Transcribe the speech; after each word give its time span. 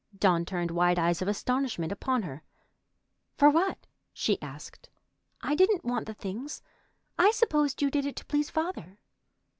Dawn 0.17 0.45
turned 0.45 0.71
wide 0.71 0.97
eyes 0.97 1.21
of 1.21 1.27
astonishment 1.27 1.91
upon 1.91 2.23
her. 2.23 2.41
"For 3.37 3.51
what?" 3.51 3.85
she 4.11 4.41
asked. 4.41 4.89
"I 5.43 5.53
didn't 5.53 5.85
want 5.85 6.07
the 6.07 6.15
things. 6.15 6.63
I 7.19 7.29
supposed 7.29 7.83
you 7.83 7.91
did 7.91 8.07
it 8.07 8.15
to 8.15 8.25
please 8.25 8.49
father." 8.49 8.97